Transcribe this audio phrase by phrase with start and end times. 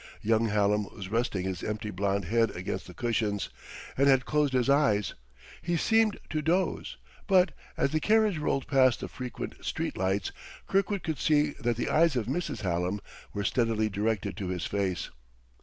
[0.23, 3.49] Young Hallam was resting his empty blond head against the cushions,
[3.95, 5.13] and had closed his eyes.
[5.61, 10.31] He seemed to doze; but, as the carriage rolled past the frequent street lights,
[10.67, 12.61] Kirkwood could see that the eyes of Mrs.
[12.61, 12.99] Hallam
[13.31, 15.11] were steadily directed to his face.